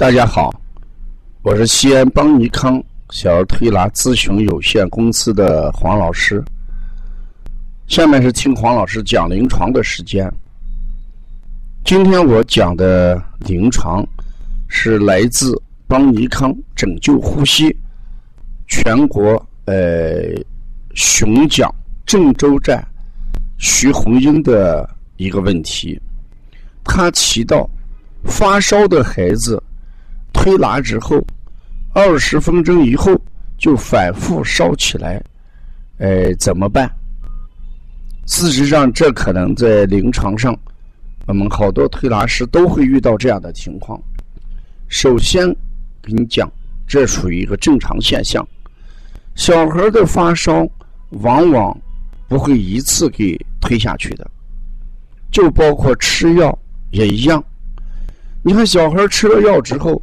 [0.00, 0.50] 大家好，
[1.42, 6.42] 我是西安邦尼康小儿推拿咨询有限公司的黄老师。
[7.86, 10.26] 下面是听黄老师讲临床的时间。
[11.84, 14.02] 今天我讲的临床
[14.68, 15.54] 是来自
[15.86, 17.76] 邦尼康拯救呼吸
[18.68, 19.34] 全国
[19.66, 20.22] 呃
[20.94, 21.70] 雄奖
[22.06, 22.82] 郑州站
[23.58, 24.88] 徐红英的
[25.18, 26.00] 一个问题，
[26.84, 27.68] 他提到
[28.24, 29.62] 发烧的孩子。
[30.32, 31.24] 推拿之后，
[31.92, 33.14] 二十分钟以后
[33.58, 35.22] 就反复烧起来，
[35.98, 36.90] 哎，怎么办？
[38.26, 40.56] 事实上，这可能在临床上，
[41.26, 44.00] 我们好多推拿师都会遇到这样的情况。
[44.88, 45.44] 首先，
[46.00, 46.50] 跟你讲，
[46.86, 48.46] 这属于一个正常现象。
[49.34, 50.66] 小孩的发烧
[51.10, 51.76] 往往
[52.28, 54.30] 不会一次给推下去的，
[55.30, 56.56] 就包括吃药
[56.92, 57.42] 也一样。
[58.42, 60.00] 你看，小孩吃了药之后。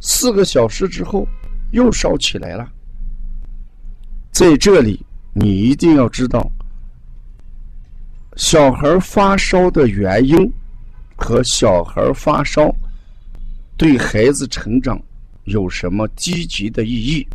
[0.00, 1.26] 四个小时之后，
[1.72, 2.70] 又烧起来了。
[4.30, 6.50] 在这里，你一定要知道，
[8.36, 10.36] 小孩发烧的原因
[11.16, 12.72] 和小孩发烧
[13.76, 15.00] 对孩子成长
[15.44, 17.26] 有什么积极的意义，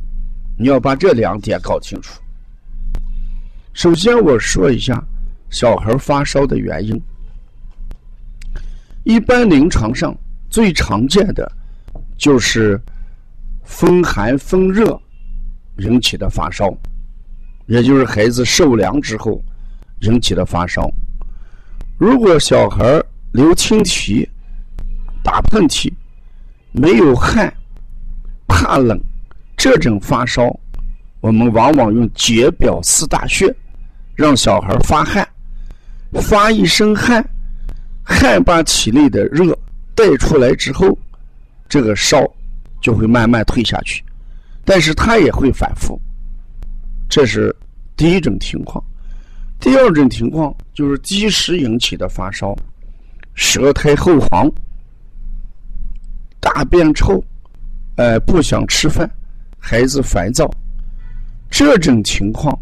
[0.57, 2.21] 你要把这两点搞清楚。
[3.73, 5.03] 首先，我说一下
[5.49, 7.01] 小孩发烧的原因。
[9.03, 10.15] 一般临床上
[10.49, 11.51] 最常见的。
[12.23, 12.79] 就是
[13.65, 14.97] 风寒风热
[15.79, 16.73] 引起的发烧，
[17.65, 19.43] 也就是孩子受凉之后
[20.03, 20.89] 引起的发烧。
[21.97, 24.25] 如果小孩流清涕、
[25.21, 25.91] 打喷嚏、
[26.71, 27.53] 没有汗、
[28.47, 28.97] 怕冷，
[29.57, 30.57] 这种发烧，
[31.19, 33.53] 我们往往用解表四大穴，
[34.15, 35.27] 让小孩发汗，
[36.21, 37.21] 发一身汗，
[38.01, 39.53] 汗把体内的热
[39.93, 40.97] 带出来之后。
[41.73, 42.23] 这个烧
[42.83, 44.03] 就会慢慢退下去，
[44.63, 45.99] 但是它也会反复。
[47.09, 47.51] 这是
[47.97, 48.79] 第一种情况。
[49.59, 52.55] 第二种情况就是积食引起的发烧，
[53.33, 54.47] 舌苔厚黄，
[56.39, 57.19] 大便臭，
[57.95, 59.09] 呃，不想吃饭，
[59.57, 60.47] 孩子烦躁。
[61.49, 62.55] 这种情况，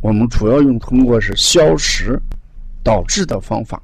[0.00, 2.18] 我们主要用通过是消食
[2.82, 3.78] 导致的方法，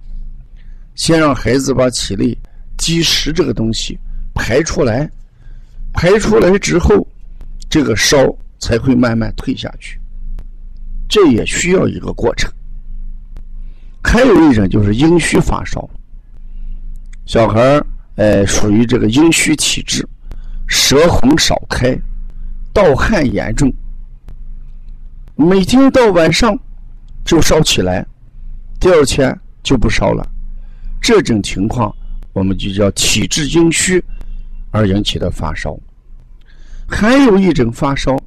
[0.94, 2.34] 先让孩子把体内
[2.78, 3.98] 积食这个东西。
[4.42, 5.08] 排出来，
[5.92, 7.06] 排出来之后，
[7.70, 8.16] 这个烧
[8.58, 10.00] 才会慢慢退下去。
[11.08, 12.52] 这也需要一个过程。
[14.02, 15.88] 还有一种就是阴虚发烧，
[17.24, 17.86] 小孩儿
[18.16, 20.04] 呃属于这个阴虚体质，
[20.66, 21.96] 舌红少开，
[22.72, 23.72] 盗汗严重，
[25.36, 26.58] 每天到晚上
[27.24, 28.04] 就烧起来，
[28.80, 30.28] 第二天就不烧了。
[31.00, 31.94] 这种情况
[32.32, 34.02] 我们就叫体质阴虚。
[34.72, 35.78] 而引起的发烧，
[36.88, 38.18] 还有一种发烧，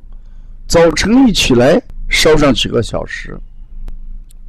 [0.67, 3.37] 早晨一起来烧上几个小时，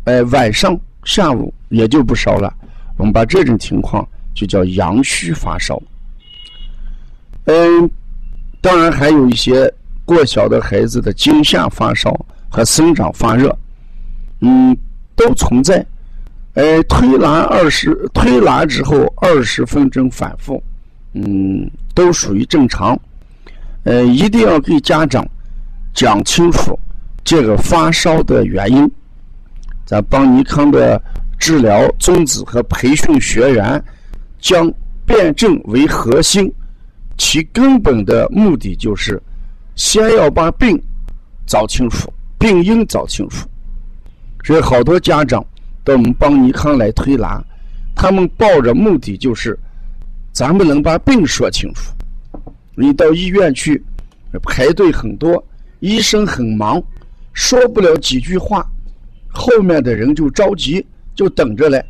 [0.04, 2.54] 哎，晚上下午也就不烧了。
[2.96, 5.82] 我们把这种情况就叫阳虚发烧。
[7.46, 7.90] 嗯，
[8.60, 9.72] 当然还有一些
[10.04, 12.14] 过小的孩子的惊吓发烧
[12.48, 13.56] 和生长发热，
[14.40, 14.76] 嗯，
[15.14, 15.84] 都存在。
[16.54, 20.62] 哎，推拿二十推拿之后二十分钟反复。
[21.18, 22.98] 嗯，都属于正常。
[23.84, 25.26] 呃，一定要给家长
[25.94, 26.78] 讲清楚
[27.24, 28.90] 这个发烧的原因。
[29.86, 31.00] 咱邦尼康的
[31.38, 33.82] 治疗宗旨和培训学员，
[34.40, 34.70] 将
[35.06, 36.52] 辩证为核心，
[37.16, 39.18] 其根本的目的就是
[39.74, 40.78] 先要把病
[41.46, 43.48] 找清楚，病因找清楚。
[44.44, 45.42] 所以好多家长
[45.82, 47.42] 到我们邦尼康来推拿，
[47.94, 49.58] 他们抱着目的就是。
[50.36, 51.90] 咱们能把病说清楚。
[52.74, 53.82] 你到医院去，
[54.42, 55.42] 排队很多，
[55.80, 56.78] 医生很忙，
[57.32, 58.62] 说不了几句话，
[59.30, 60.84] 后面的人就着急，
[61.14, 61.82] 就等着来。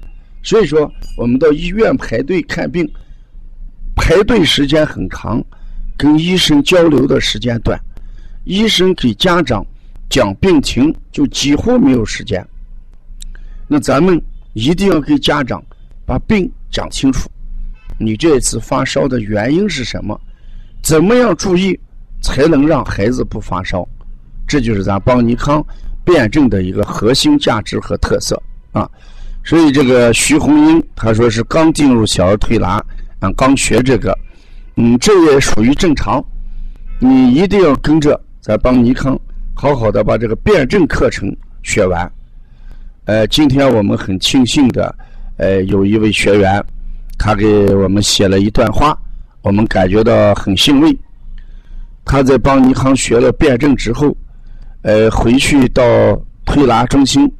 [0.44, 0.88] 所以说，
[1.18, 2.88] 我们到医院排队看病，
[3.96, 5.42] 排队时间很长，
[5.96, 7.76] 跟医生交流的时间短，
[8.44, 9.66] 医生给家长
[10.08, 12.46] 讲病情就几乎没有时间。
[13.66, 14.22] 那咱们
[14.52, 15.60] 一定要给家长
[16.04, 17.28] 把病讲清楚。
[17.98, 20.20] 你这次发烧的原因是什么？
[20.82, 21.78] 怎么样注意
[22.20, 23.86] 才能让孩子不发烧？
[24.46, 25.64] 这就是咱邦尼康
[26.04, 28.40] 辩证的一个核心价值和特色
[28.70, 28.88] 啊！
[29.44, 32.84] 所以这个徐红英他说是刚进入小儿推拿，
[33.18, 34.16] 啊，刚学这个，
[34.76, 36.24] 嗯，这也属于正常。
[37.00, 39.18] 你一定要跟着咱邦尼康
[39.54, 42.08] 好好的把这个辩证课程学完。
[43.06, 44.94] 呃，今天我们很庆幸的，
[45.38, 46.64] 呃，有一位学员。
[47.18, 48.96] 他给我们写了一段话，
[49.42, 50.96] 我们感觉到很欣慰。
[52.04, 54.16] 他在邦尼康学了辩证之后，
[54.82, 55.82] 呃，回去到
[56.44, 57.30] 推拿中心，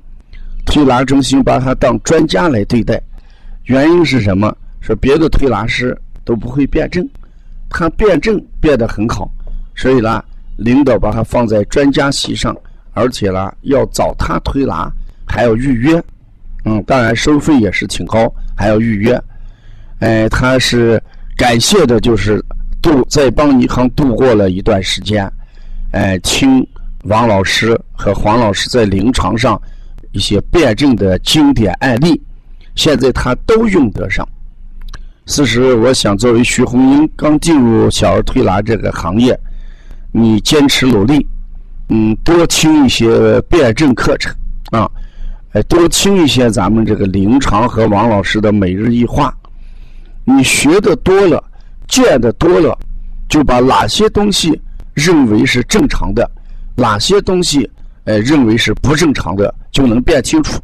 [0.64, 3.00] 推拿中心把他当专家来对待。
[3.64, 4.56] 原因是什么？
[4.80, 7.08] 说别的推拿师都不会辩证，
[7.68, 9.30] 他辩证辩得很好，
[9.74, 10.24] 所以呢，
[10.56, 12.56] 领导把他放在专家席上，
[12.92, 14.90] 而且呢，要找他推拿
[15.26, 16.02] 还要预约，
[16.64, 19.20] 嗯，当然收费也是挺高，还要预约。
[20.00, 21.02] 哎，他是
[21.36, 22.44] 感谢的，就是
[22.82, 25.30] 度在邦尼康度过了一段时间，
[25.92, 26.66] 哎，听
[27.04, 29.60] 王老师和黄老师在临床上
[30.12, 32.20] 一些辩证的经典案例，
[32.74, 34.26] 现在他都用得上。
[35.24, 39.38] 事实，我想作为徐红英刚进入小儿推拿这个行业，
[40.12, 41.26] 你坚持努力，
[41.88, 44.32] 嗯，多听一些辩证课程
[44.70, 44.88] 啊，
[45.52, 49.34] 哎，多听一些咱们这个临床和王老师的每日一话。
[50.28, 51.42] 你学的多了，
[51.86, 52.76] 见的多了，
[53.28, 54.60] 就把哪些东西
[54.92, 56.28] 认为是正常的，
[56.74, 57.70] 哪些东西
[58.04, 60.60] 呃认为是不正常的，就能辨清楚。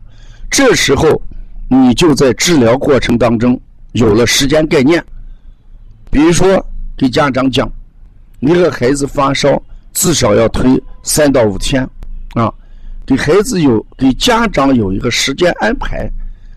[0.51, 1.23] 这时候，
[1.69, 3.59] 你就在治疗过程当中
[3.93, 5.03] 有了时间概念。
[6.11, 6.61] 比如说，
[6.97, 7.71] 给家长讲，
[8.41, 9.63] 你个孩子发烧，
[9.93, 11.89] 至少要推三到五天
[12.35, 12.53] 啊，
[13.07, 16.11] 给孩子有给家长有一个时间安排，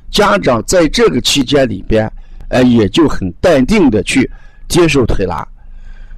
[0.09, 2.11] 家长在这个期间里边。
[2.49, 4.29] 哎，也就很淡定的去
[4.67, 5.45] 接受推拿。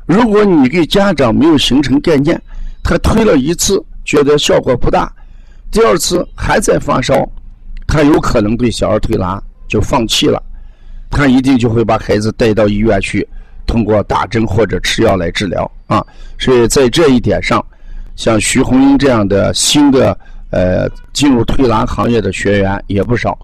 [0.05, 2.41] 如果你给家长没有形成概念，
[2.83, 5.11] 他推了一次觉得效果不大，
[5.69, 7.29] 第二次还在发烧，
[7.85, 10.41] 他有可能对小儿推拿就放弃了，
[11.09, 13.27] 他一定就会把孩子带到医院去，
[13.65, 16.01] 通过打针或者吃药来治疗啊。
[16.39, 17.65] 所以在这一点上，
[18.15, 20.17] 像徐红英这样的新的
[20.51, 23.37] 呃进入推拿行业的学员也不少，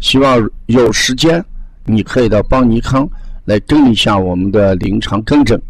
[0.00, 1.44] 希望有时间。
[1.84, 3.08] 你可以到邦尼康
[3.44, 5.60] 来跟一下我们的临床跟诊。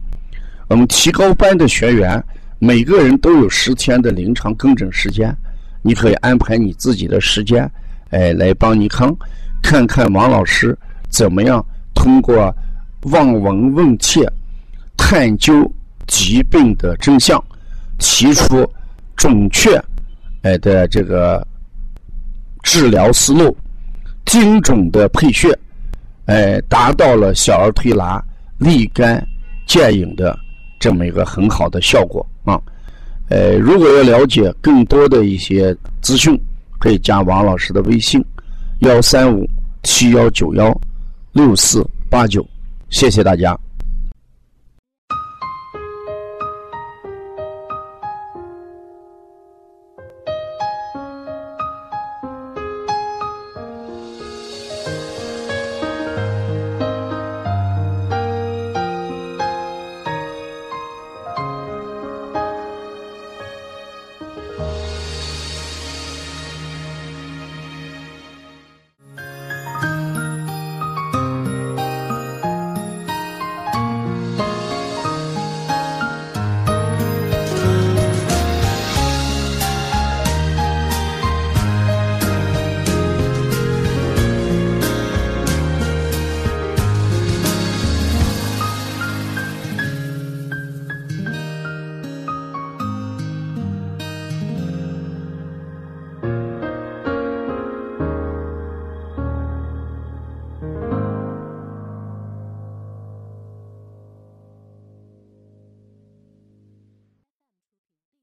[0.69, 2.23] 我们提高班的学员，
[2.59, 5.35] 每个人都有十天的临床跟诊时间，
[5.83, 7.71] 你可以安排你自己的时间，
[8.11, 9.15] 哎，来邦尼康
[9.63, 10.77] 看看王老师
[11.09, 11.65] 怎么样
[11.95, 12.55] 通过
[13.11, 14.27] 望闻问切
[14.97, 15.71] 探究
[16.07, 17.43] 疾病的真相，
[17.99, 18.71] 提出
[19.17, 19.83] 准确
[20.43, 21.47] 哎的这个
[22.63, 23.57] 治疗思路，
[24.25, 25.57] 精准的配穴。
[26.27, 28.23] 哎，达到了小儿推拿
[28.59, 29.25] 立竿
[29.67, 30.39] 见影的
[30.79, 32.61] 这么一个很好的效果啊！
[33.29, 36.39] 呃，如果要了解更多的一些资讯，
[36.79, 38.25] 可以加王老师的微信：
[38.81, 39.49] 幺三五
[39.83, 40.73] 七幺九幺
[41.33, 42.47] 六四八九。
[42.91, 43.59] 谢谢大家。